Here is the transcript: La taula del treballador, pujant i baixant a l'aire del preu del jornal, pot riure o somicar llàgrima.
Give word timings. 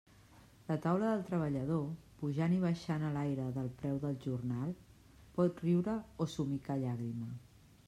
La 0.69 0.75
taula 0.85 1.09
del 1.09 1.25
treballador, 1.27 1.83
pujant 2.21 2.55
i 2.55 2.61
baixant 2.63 3.05
a 3.09 3.13
l'aire 3.19 3.47
del 3.59 3.69
preu 3.83 4.01
del 4.07 4.19
jornal, 4.25 4.75
pot 5.39 5.65
riure 5.69 5.97
o 6.27 6.31
somicar 6.39 6.83
llàgrima. 6.85 7.33